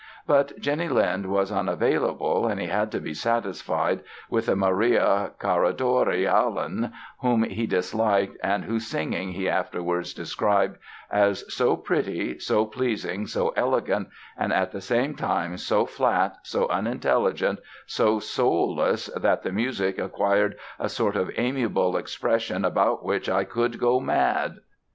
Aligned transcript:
But 0.25 0.59
Jenny 0.59 0.87
Lind 0.87 1.27
was 1.27 1.51
unavailable 1.51 2.47
and 2.47 2.59
he 2.59 2.65
had 2.65 2.91
to 2.93 2.99
be 2.99 3.13
satisfied 3.13 3.99
with 4.31 4.49
a 4.49 4.55
Maria 4.55 5.29
Caradori 5.37 6.25
Allan, 6.25 6.91
whom 7.19 7.43
he 7.43 7.67
disliked 7.67 8.35
and 8.41 8.63
whose 8.65 8.87
singing 8.87 9.33
he 9.33 9.47
afterwards 9.47 10.15
described 10.15 10.79
as 11.11 11.45
"so 11.53 11.75
pretty, 11.77 12.39
so 12.39 12.65
pleasing, 12.65 13.27
so 13.27 13.49
elegant 13.49 14.07
and 14.39 14.51
at 14.51 14.71
the 14.71 14.81
same 14.81 15.13
time 15.13 15.55
so 15.55 15.85
flat, 15.85 16.35
so 16.41 16.67
unintelligent, 16.69 17.59
so 17.85 18.17
soulless 18.19 19.05
that 19.15 19.43
the 19.43 19.51
music 19.51 19.99
acquired 19.99 20.57
a 20.79 20.89
sort 20.89 21.15
of 21.15 21.29
amiable 21.37 21.95
expression 21.95 22.65
about 22.65 23.05
which 23.05 23.29
I 23.29 23.43
could 23.43 23.79
go 23.79 23.99
mad". 23.99 24.61